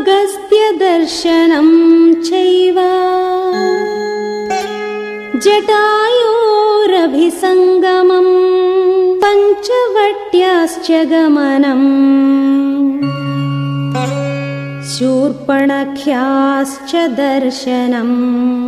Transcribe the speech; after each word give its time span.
अगस्त्यदर्शनं 0.00 1.68
चैव। 2.22 2.76
जटायोरभिसङ्गमम् 5.44 8.32
पञ्चवट्याश्च 9.22 10.88
गमनम् 10.90 11.90
शूर्पणख्याश्च 14.90 16.92
दर्शनम्। 16.96 18.60